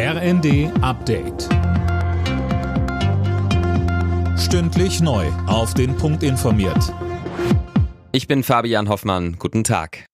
[0.00, 1.48] RND Update.
[4.38, 5.26] Stündlich neu.
[5.48, 6.94] Auf den Punkt informiert.
[8.12, 9.40] Ich bin Fabian Hoffmann.
[9.40, 10.06] Guten Tag.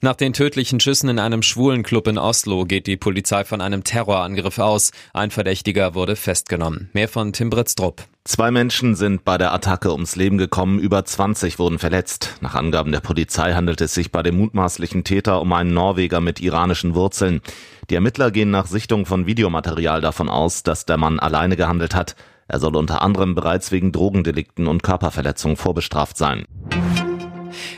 [0.00, 3.84] Nach den tödlichen Schüssen in einem schwulen Club in Oslo geht die Polizei von einem
[3.84, 4.90] Terrorangriff aus.
[5.12, 6.90] Ein Verdächtiger wurde festgenommen.
[6.92, 8.02] Mehr von Tim Britztrup.
[8.26, 12.34] Zwei Menschen sind bei der Attacke ums Leben gekommen, über 20 wurden verletzt.
[12.40, 16.40] Nach Angaben der Polizei handelt es sich bei dem mutmaßlichen Täter um einen Norweger mit
[16.40, 17.40] iranischen Wurzeln.
[17.88, 22.16] Die Ermittler gehen nach Sichtung von Videomaterial davon aus, dass der Mann alleine gehandelt hat.
[22.48, 26.46] Er soll unter anderem bereits wegen Drogendelikten und Körperverletzung vorbestraft sein.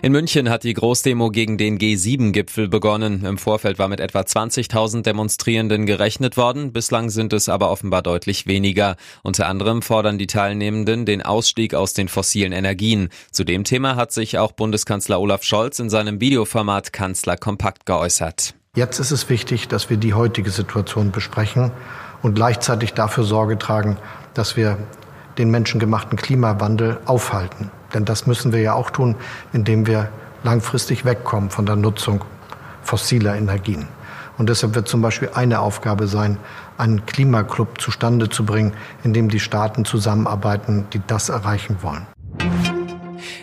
[0.01, 3.25] In München hat die Großdemo gegen den G7-Gipfel begonnen.
[3.25, 6.73] Im Vorfeld war mit etwa 20.000 Demonstrierenden gerechnet worden.
[6.73, 8.95] Bislang sind es aber offenbar deutlich weniger.
[9.25, 13.09] Unter anderem fordern die Teilnehmenden den Ausstieg aus den fossilen Energien.
[13.33, 18.55] Zu dem Thema hat sich auch Bundeskanzler Olaf Scholz in seinem Videoformat Kanzler kompakt geäußert.
[18.77, 21.73] Jetzt ist es wichtig, dass wir die heutige Situation besprechen
[22.23, 23.97] und gleichzeitig dafür Sorge tragen,
[24.35, 24.79] dass wir
[25.39, 27.73] den menschengemachten Klimawandel aufhalten.
[27.95, 29.17] Denn das müssen wir ja auch tun,
[29.53, 30.11] indem wir
[30.43, 32.25] langfristig wegkommen von der Nutzung
[32.83, 33.89] fossiler Energien.
[34.39, 36.39] Und deshalb wird zum Beispiel eine Aufgabe sein,
[36.77, 38.73] einen Klimaclub zustande zu bringen,
[39.03, 42.07] in dem die Staaten zusammenarbeiten, die das erreichen wollen.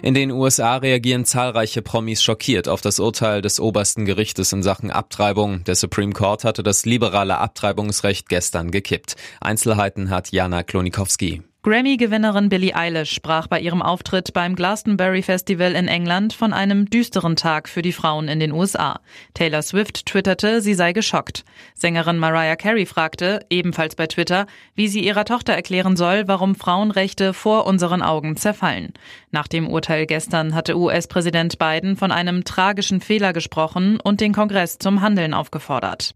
[0.01, 4.91] In den USA reagieren zahlreiche Promis schockiert auf das Urteil des obersten Gerichtes in Sachen
[4.91, 5.63] Abtreibung.
[5.66, 9.16] Der Supreme Court hatte das liberale Abtreibungsrecht gestern gekippt.
[9.41, 11.41] Einzelheiten hat Jana Klonikowski.
[11.66, 17.35] Grammy-Gewinnerin Billie Eilish sprach bei ihrem Auftritt beim Glastonbury Festival in England von einem düsteren
[17.35, 18.99] Tag für die Frauen in den USA.
[19.33, 21.44] Taylor Swift twitterte, sie sei geschockt.
[21.73, 27.33] Sängerin Mariah Carey fragte, ebenfalls bei Twitter, wie sie ihrer Tochter erklären soll, warum Frauenrechte
[27.33, 28.94] vor unseren Augen zerfallen.
[29.31, 34.77] Nach dem Urteil gestern hatte US-Präsident Biden von einem tragischen Fehler gesprochen und den Kongress
[34.77, 36.13] zum Handeln aufgefordert.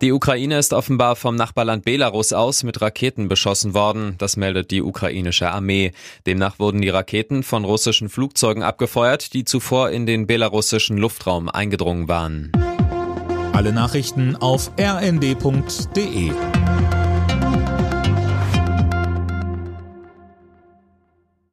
[0.00, 4.14] Die Ukraine ist offenbar vom Nachbarland Belarus aus mit Raketen beschossen worden.
[4.18, 5.92] Das meldet die ukrainische Armee.
[6.26, 12.08] Demnach wurden die Raketen von russischen Flugzeugen abgefeuert, die zuvor in den belarussischen Luftraum eingedrungen
[12.08, 12.52] waren.
[13.52, 16.30] Alle Nachrichten auf rnd.de